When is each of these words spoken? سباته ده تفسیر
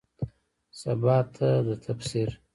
سباته 0.79 1.49
ده 1.65 1.75
تفسیر 1.85 2.29